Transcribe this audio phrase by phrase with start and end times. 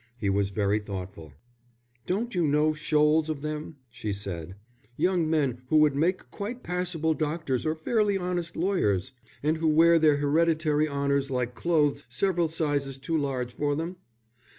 [0.17, 1.33] He was very thoughtful.
[2.07, 4.55] "Don't you know shoals of them?" she said.
[4.97, 9.11] "Young men who would make quite passable doctors or fairly honest lawyers,
[9.43, 13.97] and who wear their hereditary honours like clothes several sizes too large for them?